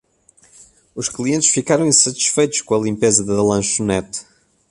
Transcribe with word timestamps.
Os 0.95 1.07
clientes 1.07 1.51
ficaram 1.51 1.85
insatisfeitos 1.85 2.61
com 2.63 2.73
a 2.73 2.79
limpeza 2.79 3.23
da 3.23 3.39
lanchonete 3.43 4.21